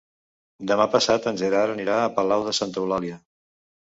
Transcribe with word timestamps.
Demà 0.69 0.85
passat 0.95 1.27
en 1.31 1.37
Gerard 1.41 1.73
anirà 1.73 1.97
a 2.05 2.07
Palau 2.15 2.47
de 2.47 2.55
Santa 2.61 2.81
Eulàlia. 2.85 3.19